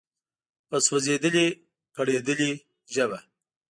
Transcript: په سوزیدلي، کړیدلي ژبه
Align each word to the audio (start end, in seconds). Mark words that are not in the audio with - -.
په 0.69 0.77
سوزیدلي، 0.87 1.47
کړیدلي 1.95 2.51
ژبه 2.93 3.17